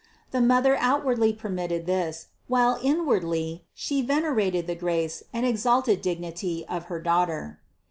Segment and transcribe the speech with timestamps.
[0.31, 6.65] The mother outwardly permitted this, while inwardly She venerated the grace and exalted dig nity
[6.67, 7.59] of her Daughter.